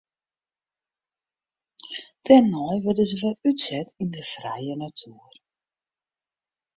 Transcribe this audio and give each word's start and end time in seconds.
Dêrnei 2.25 2.77
wurde 2.83 3.03
se 3.09 3.17
wer 3.21 3.35
útset 3.49 3.87
yn 4.01 4.09
de 4.15 4.23
frije 4.33 4.75
natoer. 4.79 5.33